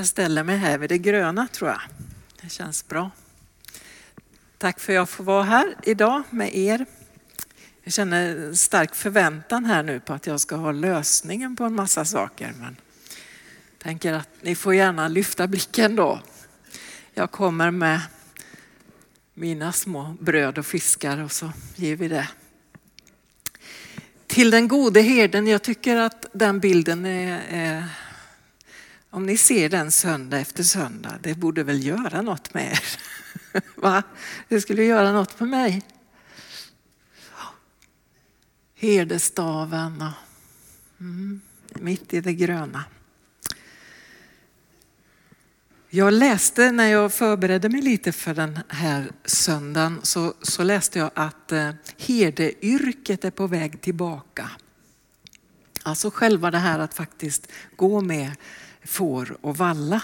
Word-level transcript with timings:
Jag 0.00 0.06
ställer 0.06 0.42
mig 0.42 0.56
här 0.56 0.78
vid 0.78 0.88
det 0.88 0.98
gröna 0.98 1.48
tror 1.52 1.70
jag. 1.70 1.80
Det 2.42 2.48
känns 2.48 2.88
bra. 2.88 3.10
Tack 4.58 4.80
för 4.80 4.92
att 4.92 4.94
jag 4.94 5.08
får 5.08 5.24
vara 5.24 5.42
här 5.42 5.74
idag 5.82 6.22
med 6.30 6.56
er. 6.56 6.86
Jag 7.82 7.92
känner 7.92 8.52
stark 8.52 8.94
förväntan 8.94 9.64
här 9.64 9.82
nu 9.82 10.00
på 10.00 10.12
att 10.12 10.26
jag 10.26 10.40
ska 10.40 10.56
ha 10.56 10.72
lösningen 10.72 11.56
på 11.56 11.64
en 11.64 11.74
massa 11.74 12.04
saker. 12.04 12.52
Men 12.60 12.76
tänker 13.78 14.12
att 14.12 14.28
ni 14.40 14.54
får 14.54 14.74
gärna 14.74 15.08
lyfta 15.08 15.46
blicken 15.46 15.96
då. 15.96 16.20
Jag 17.14 17.30
kommer 17.30 17.70
med 17.70 18.00
mina 19.34 19.72
små 19.72 20.16
bröd 20.20 20.58
och 20.58 20.66
fiskar 20.66 21.18
och 21.18 21.32
så 21.32 21.52
ger 21.76 21.96
vi 21.96 22.08
det. 22.08 22.28
Till 24.26 24.50
den 24.50 24.68
gode 24.68 25.00
herden, 25.00 25.46
jag 25.46 25.62
tycker 25.62 25.96
att 25.96 26.26
den 26.32 26.60
bilden 26.60 27.06
är, 27.06 27.40
är 27.48 27.84
om 29.10 29.26
ni 29.26 29.36
ser 29.36 29.68
den 29.68 29.90
söndag 29.90 30.38
efter 30.38 30.62
söndag, 30.62 31.18
det 31.22 31.34
borde 31.34 31.62
väl 31.62 31.86
göra 31.86 32.22
något 32.22 32.54
med 32.54 32.72
er? 32.72 32.80
Va? 33.74 34.02
Det 34.48 34.60
skulle 34.60 34.84
göra 34.84 35.12
något 35.12 35.40
med 35.40 35.48
mig. 35.48 35.82
Herdestaven 38.74 40.04
mm, 41.00 41.40
mitt 41.74 42.14
i 42.14 42.20
det 42.20 42.32
gröna. 42.32 42.84
Jag 45.92 46.12
läste 46.12 46.72
när 46.72 46.86
jag 46.86 47.12
förberedde 47.12 47.68
mig 47.68 47.82
lite 47.82 48.12
för 48.12 48.34
den 48.34 48.58
här 48.68 49.12
söndagen 49.24 50.00
så, 50.02 50.34
så 50.42 50.62
läste 50.62 50.98
jag 50.98 51.10
att 51.14 51.52
eh, 51.52 51.70
herdeyrket 51.98 53.24
är 53.24 53.30
på 53.30 53.46
väg 53.46 53.80
tillbaka. 53.80 54.50
Alltså 55.82 56.10
själva 56.10 56.50
det 56.50 56.58
här 56.58 56.78
att 56.78 56.94
faktiskt 56.94 57.52
gå 57.76 58.00
med 58.00 58.32
får 58.84 59.36
och 59.40 59.56
valla. 59.56 60.02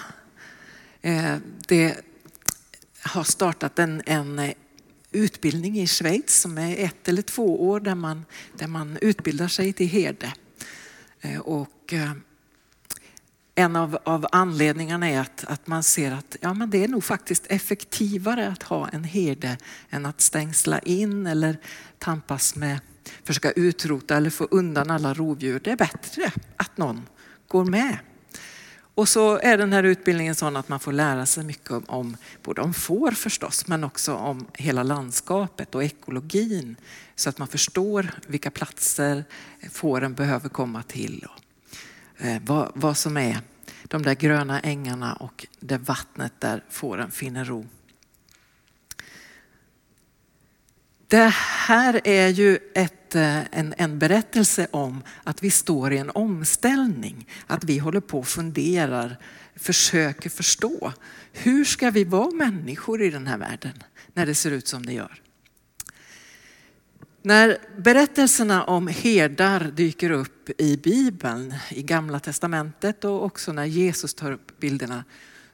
Eh, 1.01 1.35
det 1.67 1.95
har 3.01 3.23
startat 3.23 3.79
en, 3.79 4.01
en 4.05 4.39
eh, 4.39 4.53
utbildning 5.11 5.79
i 5.79 5.87
Schweiz 5.87 6.41
som 6.41 6.57
är 6.57 6.85
ett 6.85 7.07
eller 7.07 7.21
två 7.21 7.69
år 7.69 7.79
där 7.79 7.95
man, 7.95 8.25
där 8.57 8.67
man 8.67 8.97
utbildar 9.01 9.47
sig 9.47 9.73
till 9.73 9.87
herde. 9.87 10.33
Eh, 11.21 11.39
och 11.39 11.93
en 13.55 13.75
av, 13.75 13.97
av 14.03 14.27
anledningarna 14.31 15.09
är 15.09 15.19
att, 15.19 15.45
att 15.47 15.67
man 15.67 15.83
ser 15.83 16.11
att 16.11 16.37
ja, 16.41 16.53
men 16.53 16.69
det 16.69 16.83
är 16.83 16.87
nog 16.87 17.03
faktiskt 17.03 17.45
effektivare 17.47 18.47
att 18.47 18.63
ha 18.63 18.89
en 18.89 19.03
herde 19.03 19.57
än 19.89 20.05
att 20.05 20.21
stängsla 20.21 20.79
in 20.79 21.27
eller 21.27 21.57
tampas 21.99 22.55
med, 22.55 22.79
försöka 23.23 23.51
utrota 23.51 24.17
eller 24.17 24.29
få 24.29 24.43
undan 24.51 24.91
alla 24.91 25.13
rovdjur. 25.13 25.59
Det 25.63 25.71
är 25.71 25.75
bättre 25.75 26.31
att 26.57 26.77
någon 26.77 27.09
går 27.47 27.65
med. 27.65 27.97
Och 28.97 29.09
så 29.09 29.39
är 29.39 29.57
den 29.57 29.73
här 29.73 29.83
utbildningen 29.83 30.35
sån 30.35 30.55
att 30.55 30.69
man 30.69 30.79
får 30.79 30.91
lära 30.91 31.25
sig 31.25 31.43
mycket 31.43 31.71
om, 31.71 31.83
om 31.87 32.17
både 32.43 32.61
om 32.61 32.73
får 32.73 33.11
förstås, 33.11 33.67
men 33.67 33.83
också 33.83 34.13
om 34.13 34.47
hela 34.53 34.83
landskapet 34.83 35.75
och 35.75 35.83
ekologin. 35.83 36.75
Så 37.15 37.29
att 37.29 37.37
man 37.37 37.47
förstår 37.47 38.11
vilka 38.27 38.51
platser 38.51 39.23
fåren 39.71 40.13
behöver 40.13 40.49
komma 40.49 40.83
till. 40.83 41.27
Och, 41.29 42.25
eh, 42.25 42.41
vad, 42.45 42.71
vad 42.73 42.97
som 42.97 43.17
är 43.17 43.41
de 43.83 44.03
där 44.03 44.15
gröna 44.15 44.59
ängarna 44.59 45.13
och 45.13 45.47
det 45.59 45.77
vattnet 45.77 46.33
där 46.39 46.63
fåren 46.69 47.11
finner 47.11 47.45
ro. 47.45 47.65
Det 51.09 51.33
här 51.33 52.01
är 52.03 52.27
ju 52.27 52.59
ett, 52.75 53.15
eh, 53.15 53.57
en, 53.59 53.73
en 53.77 53.99
berättelse 53.99 54.67
om 54.71 55.03
att 55.23 55.43
vi 55.43 55.51
står 55.51 55.93
i 55.93 55.97
en 55.97 56.09
omställning. 56.09 57.27
Att 57.47 57.63
vi 57.63 57.77
håller 57.77 57.99
på 57.99 58.19
och 58.19 58.27
funderar, 58.27 59.17
försöker 59.55 60.29
förstå. 60.29 60.93
Hur 61.33 61.65
ska 61.65 61.89
vi 61.89 62.03
vara 62.03 62.31
människor 62.31 63.01
i 63.01 63.09
den 63.09 63.27
här 63.27 63.37
världen 63.37 63.83
när 64.13 64.25
det 64.25 64.35
ser 64.35 64.51
ut 64.51 64.67
som 64.67 64.85
det 64.85 64.93
gör? 64.93 65.21
När 67.21 67.57
berättelserna 67.77 68.63
om 68.63 68.87
herdar 68.87 69.59
dyker 69.75 70.11
upp 70.11 70.49
i 70.61 70.77
Bibeln, 70.77 71.53
i 71.69 71.83
Gamla 71.83 72.19
Testamentet 72.19 73.05
och 73.05 73.23
också 73.23 73.51
när 73.53 73.65
Jesus 73.65 74.13
tar 74.13 74.31
upp 74.31 74.59
bilderna, 74.59 75.03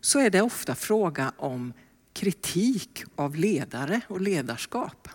så 0.01 0.19
är 0.19 0.29
det 0.29 0.41
ofta 0.41 0.75
fråga 0.75 1.31
om 1.37 1.73
kritik 2.13 3.03
av 3.15 3.35
ledare 3.35 4.01
och 4.07 4.21
ledarskap. 4.21 5.09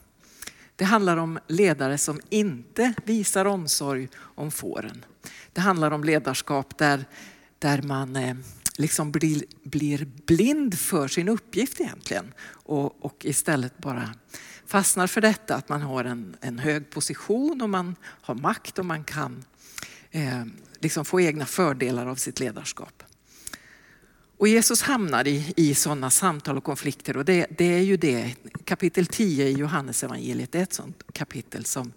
Det 0.79 0.85
handlar 0.85 1.17
om 1.17 1.39
ledare 1.47 1.99
som 1.99 2.21
inte 2.29 2.95
visar 3.05 3.45
omsorg 3.45 4.09
om 4.17 4.51
fåren. 4.51 5.05
Det 5.53 5.61
handlar 5.61 5.91
om 5.91 6.05
ledarskap 6.05 6.79
där, 6.79 7.05
där 7.59 7.83
man 7.83 8.17
eh, 8.17 8.37
liksom 8.77 9.13
blir, 9.13 9.43
blir 9.63 10.09
blind 10.27 10.79
för 10.79 11.09
sin 11.09 11.29
uppgift 11.29 11.81
egentligen 11.81 12.35
och, 12.51 13.05
och 13.05 13.25
istället 13.25 13.79
bara 13.79 14.15
fastnar 14.67 15.07
för 15.07 15.21
detta 15.21 15.55
att 15.55 15.69
man 15.69 15.83
har 15.83 16.05
en, 16.05 16.37
en 16.41 16.59
hög 16.59 16.91
position 16.91 17.63
och 17.63 17.71
man 17.71 17.97
har 18.03 18.35
makt 18.35 18.79
och 18.79 18.87
man 18.87 19.05
kan 19.05 19.45
eh, 20.11 20.45
liksom 20.79 21.05
få 21.05 21.21
egna 21.21 21.47
fördelar 21.47 22.07
av 22.07 22.17
sitt 22.17 22.41
ledarskap. 22.41 23.03
Och 24.39 24.49
Jesus 24.49 24.83
hamnar 24.83 25.29
i, 25.29 25.53
i 25.57 25.75
sådana 25.75 26.11
samtal 26.11 26.57
och 26.57 26.65
konflikter 26.65 27.17
och 27.17 27.25
det, 27.25 27.47
det, 27.51 27.65
är 27.65 27.81
ju 27.81 27.97
det, 27.97 28.35
kapitel 28.65 29.07
10 29.07 29.47
i 29.47 29.53
Johannes 29.53 30.05
evangeliet 30.05 30.55
är 30.55 30.63
ett 30.63 30.73
sådant 30.73 31.03
kapitel 31.13 31.65
som 31.65 31.93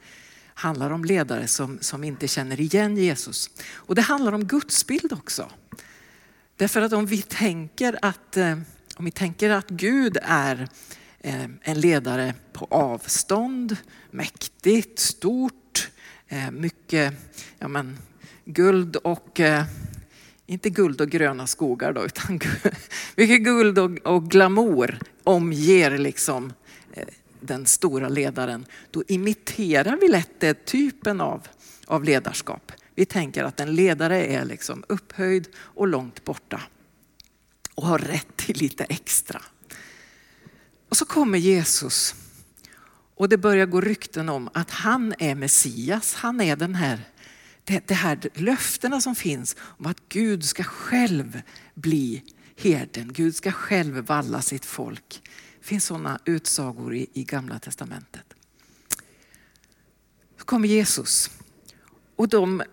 handlar 0.53 0.91
om 0.91 1.05
ledare 1.05 1.47
som, 1.47 1.77
som 1.81 2.03
inte 2.03 2.27
känner 2.27 2.61
igen 2.61 2.97
Jesus. 2.97 3.49
Och 3.73 3.95
det 3.95 4.01
handlar 4.01 4.31
om 4.31 4.45
gudsbild 4.45 5.13
också. 5.13 5.51
Därför 6.55 6.81
att 6.81 6.93
om 6.93 7.05
vi 7.05 7.21
tänker 7.21 7.99
att, 8.01 8.37
eh, 8.37 8.57
om 8.95 9.05
vi 9.05 9.11
tänker 9.11 9.49
att 9.49 9.69
Gud 9.69 10.17
är 10.21 10.67
eh, 11.19 11.45
en 11.61 11.79
ledare 11.79 12.33
på 12.53 12.67
avstånd, 12.69 13.77
mäktigt, 14.11 14.99
stort, 14.99 15.89
eh, 16.27 16.51
mycket 16.51 17.13
ja 17.59 17.67
men, 17.67 17.97
guld 18.45 18.95
och 18.95 19.39
inte 20.45 20.69
guld 20.69 21.01
och 21.01 21.09
gröna 21.09 21.47
skogar 21.47 21.93
då, 21.93 22.05
utan 22.05 22.39
mycket 23.15 23.43
guld 23.43 23.79
och, 23.79 23.91
och 24.03 24.29
glamour 24.29 24.99
omger 25.23 25.97
liksom 25.97 26.53
eh, 26.93 27.07
den 27.39 27.65
stora 27.65 28.09
ledaren. 28.09 28.65
Då 28.91 29.03
imiterar 29.07 29.97
vi 30.01 30.07
lätt 30.07 30.39
den 30.39 30.55
typen 30.65 31.21
av, 31.21 31.47
av 31.85 32.03
ledarskap. 32.03 32.71
Vi 32.95 33.05
tänker 33.05 33.43
att 33.43 33.59
en 33.59 33.75
ledare 33.75 34.25
är 34.25 34.45
liksom 34.45 34.83
upphöjd 34.89 35.47
och 35.57 35.87
långt 35.87 36.23
borta 36.23 36.61
och 37.75 37.87
har 37.87 37.99
rätt 37.99 38.35
till 38.35 38.57
lite 38.57 38.83
extra. 38.83 39.41
Och 40.89 40.97
så 40.97 41.05
kommer 41.05 41.37
Jesus 41.37 42.15
och 43.15 43.29
det 43.29 43.37
börjar 43.37 43.65
gå 43.65 43.81
rykten 43.81 44.29
om 44.29 44.49
att 44.53 44.69
han 44.69 45.13
är 45.19 45.35
Messias. 45.35 46.13
Han 46.13 46.41
är 46.41 46.55
den 46.55 46.75
här 46.75 46.99
det, 47.63 47.87
det 47.87 47.93
här 47.93 48.29
löftena 48.33 49.01
som 49.01 49.15
finns 49.15 49.55
om 49.59 49.85
att 49.85 50.01
Gud 50.09 50.43
ska 50.43 50.63
själv 50.63 51.41
bli 51.73 52.23
herden. 52.57 53.13
Gud 53.13 53.35
ska 53.35 53.51
själv 53.51 53.95
valla 53.95 54.41
sitt 54.41 54.65
folk. 54.65 55.21
Det 55.59 55.65
finns 55.65 55.85
sådana 55.85 56.19
utsagor 56.25 56.95
i, 56.95 57.07
i 57.13 57.23
gamla 57.23 57.59
testamentet. 57.59 58.33
Så 60.39 60.45
kommer 60.45 60.67
Jesus 60.67 61.31
och 62.15 62.29
de, 62.29 62.63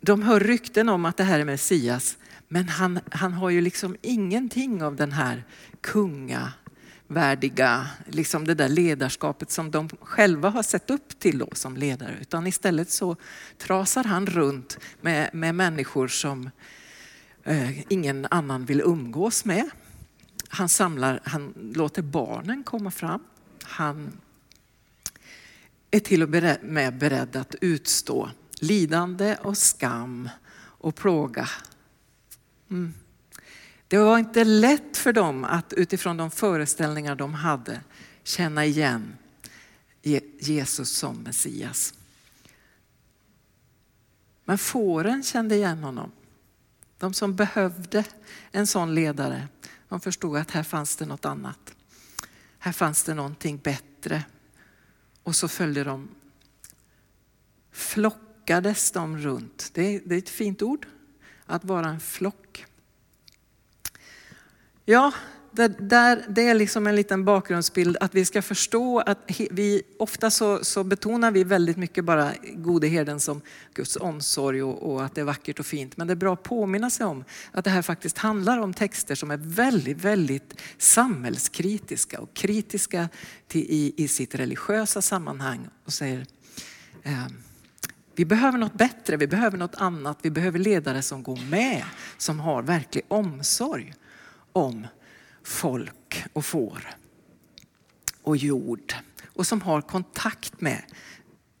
de 0.00 0.22
hör 0.22 0.40
rykten 0.40 0.88
om 0.88 1.04
att 1.04 1.16
det 1.16 1.24
här 1.24 1.40
är 1.40 1.44
Messias 1.44 2.16
men 2.48 2.68
han, 2.68 3.00
han 3.10 3.32
har 3.32 3.50
ju 3.50 3.60
liksom 3.60 3.96
ingenting 4.02 4.82
av 4.82 4.96
den 4.96 5.12
här 5.12 5.44
kunga 5.80 6.52
värdiga, 7.14 7.86
liksom 8.06 8.46
det 8.46 8.54
där 8.54 8.68
ledarskapet 8.68 9.50
som 9.50 9.70
de 9.70 9.88
själva 9.88 10.48
har 10.48 10.62
sett 10.62 10.90
upp 10.90 11.18
till 11.18 11.38
då 11.38 11.48
som 11.52 11.76
ledare. 11.76 12.16
Utan 12.20 12.46
istället 12.46 12.90
så 12.90 13.16
trasar 13.58 14.04
han 14.04 14.26
runt 14.26 14.78
med, 15.00 15.30
med 15.32 15.54
människor 15.54 16.08
som 16.08 16.50
eh, 17.44 17.92
ingen 17.92 18.26
annan 18.30 18.64
vill 18.64 18.80
umgås 18.80 19.44
med. 19.44 19.70
Han 20.48 20.68
samlar, 20.68 21.20
han 21.24 21.54
låter 21.74 22.02
barnen 22.02 22.64
komma 22.64 22.90
fram. 22.90 23.20
Han 23.62 24.12
är 25.90 26.00
till 26.00 26.22
och 26.22 26.28
med 26.62 26.98
beredd 26.98 27.36
att 27.36 27.54
utstå 27.60 28.30
lidande 28.60 29.36
och 29.42 29.58
skam 29.58 30.28
och 30.54 30.94
plåga. 30.94 31.48
Mm. 32.70 32.94
Det 33.92 33.98
var 33.98 34.18
inte 34.18 34.44
lätt 34.44 34.96
för 34.96 35.12
dem 35.12 35.44
att 35.44 35.72
utifrån 35.72 36.16
de 36.16 36.30
föreställningar 36.30 37.14
de 37.14 37.34
hade 37.34 37.80
känna 38.22 38.64
igen 38.64 39.16
Jesus 40.38 40.90
som 40.90 41.16
Messias. 41.16 41.94
Men 44.44 44.58
fåren 44.58 45.22
kände 45.22 45.54
igen 45.54 45.78
honom. 45.78 46.12
De 46.98 47.14
som 47.14 47.36
behövde 47.36 48.04
en 48.50 48.66
sån 48.66 48.94
ledare, 48.94 49.48
de 49.88 50.00
förstod 50.00 50.36
att 50.36 50.50
här 50.50 50.62
fanns 50.62 50.96
det 50.96 51.06
något 51.06 51.24
annat. 51.24 51.74
Här 52.58 52.72
fanns 52.72 53.04
det 53.04 53.14
någonting 53.14 53.58
bättre. 53.58 54.24
Och 55.22 55.36
så 55.36 55.48
följde 55.48 55.84
de. 55.84 56.08
Flockades 57.72 58.90
de 58.90 59.18
runt. 59.18 59.70
Det 59.74 59.82
är, 59.82 60.00
det 60.04 60.14
är 60.14 60.18
ett 60.18 60.28
fint 60.28 60.62
ord, 60.62 60.86
att 61.46 61.64
vara 61.64 61.88
en 61.88 62.00
flock. 62.00 62.66
Ja, 64.84 65.12
det, 65.52 65.68
där, 65.68 66.24
det 66.28 66.48
är 66.48 66.54
liksom 66.54 66.86
en 66.86 66.96
liten 66.96 67.24
bakgrundsbild 67.24 67.96
att 68.00 68.14
vi 68.14 68.24
ska 68.24 68.42
förstå 68.42 68.98
att 68.98 69.18
vi 69.50 69.82
ofta 69.98 70.30
så, 70.30 70.64
så 70.64 70.84
betonar 70.84 71.30
vi 71.30 71.44
väldigt 71.44 71.76
mycket 71.76 72.04
bara 72.04 72.32
gode 72.54 72.86
herden 72.86 73.20
som 73.20 73.40
Guds 73.74 73.96
omsorg 73.96 74.62
och, 74.62 74.92
och, 74.92 75.04
att 75.04 75.14
det 75.14 75.20
är 75.20 75.24
vackert 75.24 75.60
och 75.60 75.66
fint. 75.66 75.96
Men 75.96 76.06
det 76.06 76.12
är 76.12 76.16
bra 76.16 76.32
att 76.32 76.42
påminna 76.42 76.90
sig 76.90 77.06
om 77.06 77.24
att 77.52 77.64
det 77.64 77.70
här 77.70 77.82
faktiskt 77.82 78.18
handlar 78.18 78.58
om 78.58 78.74
texter 78.74 79.14
som 79.14 79.30
är 79.30 79.36
väldigt, 79.36 80.04
väldigt 80.04 80.60
samhällskritiska 80.78 82.20
och 82.20 82.34
kritiska 82.34 83.08
till, 83.48 83.66
i, 83.68 83.94
i 83.96 84.08
sitt 84.08 84.34
religiösa 84.34 85.02
sammanhang 85.02 85.68
och 85.84 85.92
säger 85.92 86.26
eh, 87.02 87.26
vi 88.14 88.24
behöver 88.24 88.58
något 88.58 88.74
bättre, 88.74 89.16
vi 89.16 89.26
behöver 89.26 89.58
något 89.58 89.74
annat, 89.74 90.18
vi 90.22 90.30
behöver 90.30 90.58
ledare 90.58 91.02
som 91.02 91.22
går 91.22 91.50
med, 91.50 91.84
som 92.18 92.40
har 92.40 92.62
verklig 92.62 93.04
omsorg 93.08 93.94
om 94.52 94.86
folk 95.42 96.24
och 96.32 96.44
får 96.44 96.88
och 98.22 98.36
jord 98.36 98.94
och 99.26 99.46
som 99.46 99.60
har 99.60 99.80
kontakt 99.80 100.60
med 100.60 100.82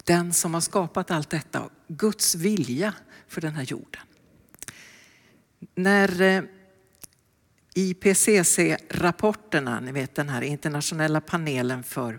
den 0.04 0.32
som 0.32 0.54
har 0.54 0.60
skapat 0.60 1.10
allt 1.10 1.30
detta, 1.30 1.70
Guds 1.88 2.34
vilja 2.34 2.94
för 3.28 3.40
den 3.40 3.54
här 3.54 3.62
jorden. 3.62 4.02
När 5.74 6.20
eh, 6.20 6.42
IPCC-rapporterna, 7.74 9.80
ni 9.80 9.92
vet 9.92 10.14
den 10.14 10.28
här 10.28 10.42
internationella 10.42 11.20
panelen 11.20 11.82
för 11.82 12.18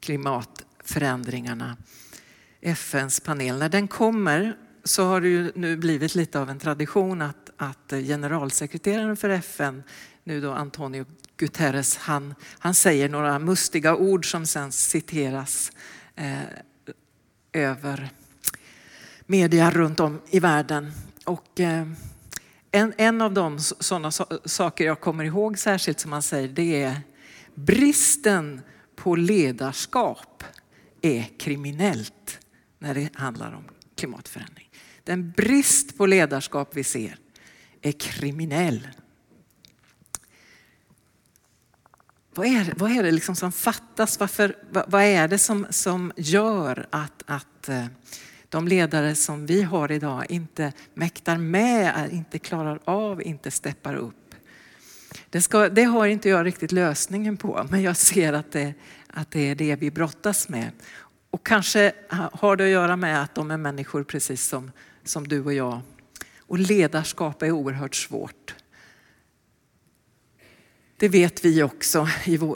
klimatförändringarna, 0.00 1.76
FNs 2.60 3.20
panel, 3.20 3.58
när 3.58 3.68
den 3.68 3.88
kommer 3.88 4.56
så 4.84 5.04
har 5.04 5.20
det 5.20 5.28
ju 5.28 5.52
nu 5.54 5.76
blivit 5.76 6.14
lite 6.14 6.40
av 6.40 6.50
en 6.50 6.58
tradition 6.58 7.22
att, 7.22 7.49
att 7.60 7.92
eh, 7.92 8.00
generalsekreteraren 8.00 9.16
för 9.16 9.30
FN 9.30 9.82
nu 10.24 10.40
då 10.40 10.52
Antonio 10.52 11.04
Guterres, 11.36 11.96
han, 11.96 12.34
han 12.58 12.74
säger 12.74 13.08
några 13.08 13.38
mustiga 13.38 13.96
ord 13.96 14.30
som 14.30 14.46
sen 14.46 14.72
citeras 14.72 15.72
eh, 16.16 16.38
över 17.52 18.10
media 19.26 19.70
runt 19.70 20.00
om 20.00 20.20
i 20.30 20.40
världen. 20.40 20.92
Och, 21.24 21.60
eh, 21.60 21.86
en, 22.70 22.92
en 22.96 23.22
av 23.22 23.34
de 23.34 23.60
sådana 23.60 24.10
saker 24.44 24.84
jag 24.84 25.00
kommer 25.00 25.24
ihåg 25.24 25.58
särskilt 25.58 26.00
som 26.00 26.12
han 26.12 26.22
säger, 26.22 26.48
det 26.48 26.82
är 26.82 27.00
bristen 27.54 28.60
på 28.96 29.16
ledarskap 29.16 30.44
är 31.02 31.38
kriminellt 31.38 32.38
när 32.78 32.94
det 32.94 33.16
handlar 33.16 33.52
om 33.52 33.64
klimatförändring. 33.96 34.70
Den 35.04 35.30
brist 35.30 35.98
på 35.98 36.06
ledarskap 36.06 36.76
vi 36.76 36.84
ser 36.84 37.16
är 37.82 37.92
kriminell. 37.92 38.88
Vad 42.34 42.46
är, 42.46 42.74
vad 42.76 42.90
är 42.90 43.02
det 43.02 43.10
liksom 43.10 43.36
som 43.36 43.52
fattas? 43.52 44.20
Varför, 44.20 44.56
vad, 44.70 44.90
vad 44.90 45.02
är 45.02 45.28
det 45.28 45.38
som, 45.38 45.66
som 45.70 46.12
gör 46.16 46.86
att, 46.90 47.22
att 47.26 47.68
eh, 47.68 47.86
de 48.48 48.68
ledare 48.68 49.14
som 49.14 49.46
vi 49.46 49.62
har 49.62 49.92
idag 49.92 50.26
inte 50.28 50.72
mäktar 50.94 51.36
med, 51.36 51.94
eh, 51.96 52.14
inte 52.14 52.38
klarar 52.38 52.80
av, 52.84 53.22
inte 53.22 53.50
steppar 53.50 53.94
upp? 53.94 54.34
Det, 55.30 55.42
ska, 55.42 55.68
det 55.68 55.84
har 55.84 56.06
inte 56.06 56.28
jag 56.28 56.46
riktigt 56.46 56.72
lösningen 56.72 57.36
på, 57.36 57.66
men 57.70 57.82
jag 57.82 57.96
ser 57.96 58.32
att 58.32 58.52
det, 58.52 58.74
att 59.06 59.30
det 59.30 59.40
är 59.40 59.54
det 59.54 59.76
vi 59.76 59.90
brottas 59.90 60.48
med. 60.48 60.70
Och 61.30 61.46
kanske 61.46 61.92
har 62.32 62.56
det 62.56 62.64
att 62.64 62.70
göra 62.70 62.96
med 62.96 63.22
att 63.22 63.34
de 63.34 63.50
är 63.50 63.56
människor 63.56 64.04
precis 64.04 64.48
som, 64.48 64.70
som 65.04 65.28
du 65.28 65.44
och 65.44 65.52
jag. 65.52 65.80
Och 66.50 66.58
ledarskap 66.58 67.42
är 67.42 67.50
oerhört 67.50 67.94
svårt. 67.94 68.54
Det 70.96 71.08
vet 71.08 71.44
vi 71.44 71.62
också 71.62 72.08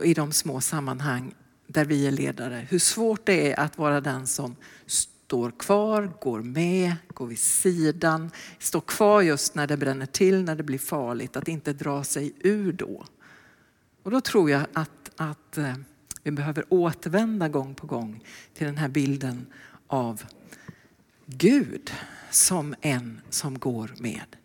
i 0.02 0.14
de 0.14 0.32
små 0.32 0.61
sammanhang 0.61 1.35
där 1.67 1.85
vi 1.85 2.06
är 2.06 2.11
ledare. 2.11 2.67
Hur 2.70 2.79
svårt 2.79 3.26
det 3.26 3.52
är 3.52 3.61
att 3.61 3.79
vara 3.79 4.00
den 4.00 4.26
som 4.26 4.56
står 4.87 5.50
kvar, 5.50 6.12
går 6.20 6.43
med, 6.43 6.94
går 7.08 7.26
vid 7.26 7.38
sidan, 7.38 8.31
står 8.58 8.81
kvar 8.81 9.23
just 9.23 9.55
när 9.55 9.67
det 9.67 9.76
bränner 9.76 10.06
till, 10.06 10.44
när 10.44 10.56
det 10.56 10.62
blir 10.62 10.79
farligt, 10.79 11.37
att 11.37 11.49
inte 11.49 11.73
dra 11.73 12.05
sig 12.05 12.32
ur 12.41 12.73
då. 12.73 13.05
Och 14.02 14.11
då 14.11 14.20
tror 14.20 14.50
jag 14.50 14.67
att, 14.73 15.11
att 15.17 15.58
eh, 15.58 15.75
vi 16.23 16.31
behöver 16.31 16.64
återvända 16.69 17.49
gång 17.49 17.75
på 17.75 17.87
gång 17.87 18.25
till 18.55 18.67
den 18.67 18.76
här 18.76 18.88
bilden 18.88 19.46
av 19.87 20.23
Gud 21.26 21.91
som 22.31 22.75
en 22.81 23.21
som 23.31 23.59
går 23.59 23.94
med. 23.99 24.37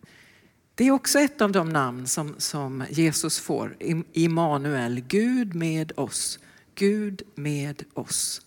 Det 0.75 0.87
är 0.87 0.91
också 0.91 1.19
ett 1.19 1.41
av 1.41 1.51
de 1.51 1.69
namn 1.69 2.07
som, 2.07 2.35
som 2.37 2.83
Jesus 2.89 3.39
får, 3.39 3.75
Immanuel, 4.13 4.99
Gud 4.99 5.55
med 5.55 5.91
oss. 5.95 6.39
Gud 6.75 7.21
med 7.35 7.83
oss. 7.93 8.41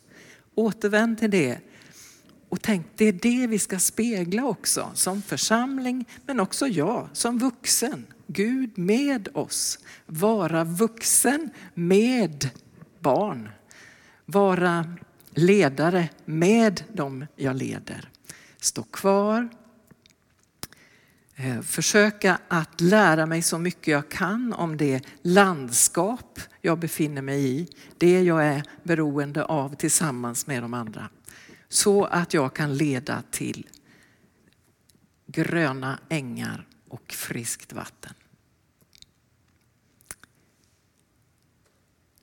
Återvänd 0.54 1.18
till 1.18 1.30
det 1.30 1.58
och 2.52 2.62
tänk, 2.62 2.86
det 2.96 3.04
är 3.04 3.12
det 3.12 3.46
vi 3.46 3.58
ska 3.58 3.78
spegla 3.78 4.44
också 4.44 4.90
som 4.94 5.22
församling, 5.22 6.04
men 6.26 6.40
också 6.40 6.66
jag 6.66 7.08
som 7.12 7.38
vuxen. 7.38 8.06
Gud 8.26 8.78
med 8.78 9.28
oss. 9.34 9.78
Vara 10.06 10.64
vuxen 10.64 11.50
med 11.74 12.50
barn. 13.00 13.48
Vara 14.26 14.96
ledare 15.30 16.08
med 16.24 16.84
dem 16.92 17.26
jag 17.36 17.56
leder. 17.56 18.11
Stå 18.62 18.82
kvar, 18.82 19.48
eh, 21.34 21.60
försöka 21.60 22.38
att 22.48 22.80
lära 22.80 23.26
mig 23.26 23.42
så 23.42 23.58
mycket 23.58 23.88
jag 23.92 24.08
kan 24.08 24.52
om 24.52 24.76
det 24.76 25.06
landskap 25.22 26.40
jag 26.60 26.78
befinner 26.78 27.22
mig 27.22 27.44
i, 27.44 27.68
det 27.98 28.22
jag 28.22 28.46
är 28.46 28.62
beroende 28.82 29.44
av 29.44 29.74
tillsammans 29.74 30.46
med 30.46 30.62
de 30.62 30.74
andra. 30.74 31.08
Så 31.68 32.04
att 32.04 32.34
jag 32.34 32.54
kan 32.54 32.76
leda 32.76 33.22
till 33.30 33.68
gröna 35.26 35.98
ängar 36.08 36.66
och 36.88 37.12
friskt 37.12 37.72
vatten. 37.72 38.14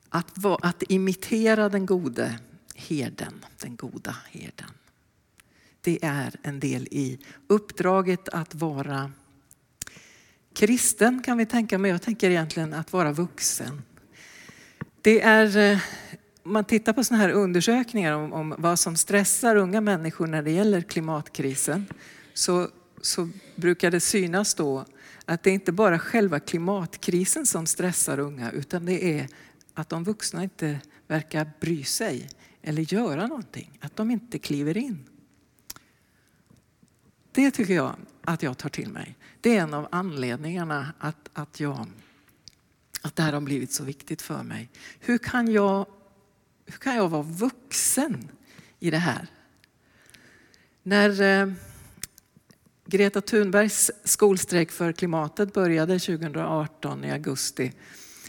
Att, 0.08 0.44
att 0.44 0.82
imitera 0.82 1.68
den 1.68 1.86
gode 1.86 2.38
herden, 2.74 3.44
den 3.58 3.76
goda 3.76 4.16
herden 4.30 4.70
det 5.80 5.98
är 6.02 6.36
en 6.42 6.60
del 6.60 6.88
i 6.90 7.18
uppdraget 7.46 8.28
att 8.28 8.54
vara 8.54 9.10
kristen 10.54 11.22
kan 11.22 11.38
vi 11.38 11.46
tänka, 11.46 11.78
men 11.78 11.90
jag 11.90 12.02
tänker 12.02 12.30
egentligen 12.30 12.74
att 12.74 12.92
vara 12.92 13.12
vuxen. 13.12 13.82
Det 15.02 15.20
är, 15.20 15.80
om 16.42 16.52
man 16.52 16.64
tittar 16.64 16.92
på 16.92 17.04
sådana 17.04 17.22
här 17.22 17.30
undersökningar 17.30 18.12
om, 18.12 18.32
om, 18.32 18.54
vad 18.58 18.78
som 18.78 18.96
stressar 18.96 19.56
unga 19.56 19.80
människor 19.80 20.26
när 20.26 20.42
det 20.42 20.50
gäller 20.50 20.80
klimatkrisen 20.80 21.86
så, 22.34 22.68
så 23.02 23.28
brukar 23.56 23.90
det 23.90 24.00
synas 24.00 24.54
då 24.54 24.84
att 25.24 25.42
det 25.42 25.50
inte 25.50 25.72
bara 25.72 25.98
själva 25.98 26.40
klimatkrisen 26.40 27.46
som 27.46 27.66
stressar 27.66 28.18
unga 28.18 28.50
utan 28.50 28.86
det 28.86 29.18
är 29.18 29.28
att 29.74 29.88
de 29.88 30.04
vuxna 30.04 30.42
inte 30.42 30.80
verkar 31.06 31.50
bry 31.60 31.84
sig 31.84 32.28
eller 32.62 32.94
göra 32.94 33.26
någonting, 33.26 33.78
att 33.80 33.96
de 33.96 34.10
inte 34.10 34.38
kliver 34.38 34.76
in. 34.76 35.09
Det 37.40 37.50
tycker 37.50 37.74
jag 37.74 37.96
att 38.24 38.42
jag 38.42 38.58
tar 38.58 38.68
till 38.68 38.88
mig. 38.88 39.16
Det 39.40 39.56
är 39.56 39.60
en 39.60 39.74
av 39.74 39.88
anledningarna 39.92 40.92
att, 40.98 41.30
att, 41.32 41.60
jag, 41.60 41.86
att 43.02 43.16
det 43.16 43.22
här 43.22 43.32
har 43.32 43.40
blivit 43.40 43.72
så 43.72 43.84
viktigt 43.84 44.22
för 44.22 44.42
mig. 44.42 44.68
Hur 45.00 45.18
kan 45.18 45.52
jag, 45.52 45.86
hur 46.66 46.78
kan 46.78 46.96
jag 46.96 47.08
vara 47.08 47.22
vuxen 47.22 48.28
i 48.78 48.90
det 48.90 48.98
här? 48.98 49.26
När 50.82 51.22
eh, 51.22 51.52
Greta 52.86 53.20
Thunbergs 53.20 53.90
skolstrejk 54.04 54.70
för 54.70 54.92
klimatet 54.92 55.52
började 55.52 55.98
2018 55.98 57.04
i 57.04 57.10
augusti 57.10 57.72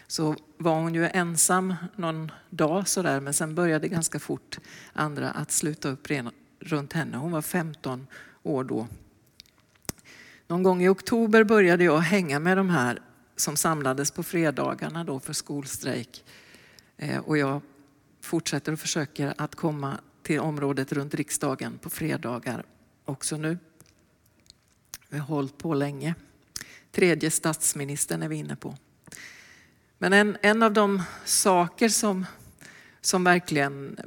så 0.08 0.36
var 0.58 0.76
hon 0.76 0.96
ju 0.96 1.08
ensam 1.08 1.76
någon 1.96 2.32
dag 2.50 2.88
sådär 2.88 3.20
men 3.20 3.34
sen 3.34 3.56
började 3.56 3.88
ganska 3.88 4.20
fort 4.20 4.60
andra 4.94 5.32
att 5.32 5.52
sluta 5.52 5.90
upp 5.90 6.08
runt 6.60 6.94
henne. 6.94 7.18
Hon 7.18 7.32
var 7.32 7.42
15 7.42 8.08
år 8.44 8.64
då. 8.64 8.88
Någon 10.52 10.64
gång 10.64 10.84
i 10.84 10.88
oktober 10.88 11.44
började 11.44 11.84
jag 11.84 12.00
hänga 12.00 12.40
med 12.40 12.58
de 12.58 12.70
här 12.70 13.02
som 13.36 13.58
samlades 13.58 14.12
på 14.12 14.24
fredagarna 14.24 15.04
då 15.04 15.20
för 15.20 15.34
skolstrejk. 15.34 16.24
Eh, 16.98 17.18
och 17.18 17.38
jag 17.38 17.62
fortsätter 18.22 18.72
och 18.72 18.80
försöker 18.80 19.34
att 19.38 19.56
komma 19.56 19.98
till 20.24 20.40
området 20.40 20.92
runt 20.92 21.14
riksdagen 21.14 21.78
på 21.78 21.90
fredagar 21.90 22.66
också 23.06 23.38
nu. 23.38 23.58
Vi 25.10 25.18
har 25.18 25.28
hållit 25.28 25.58
på 25.58 25.74
länge. 25.74 26.16
Tredje 26.92 27.32
statsministern 27.32 28.24
är 28.24 28.28
vi 28.28 28.36
inne 28.36 28.56
på. 28.56 28.78
Men 29.98 30.14
en, 30.14 30.38
en 30.42 30.64
av 30.64 30.74
de 30.74 31.02
saker 31.26 31.90
som, 31.90 32.26
som 33.02 33.24
verkligen 33.24 34.00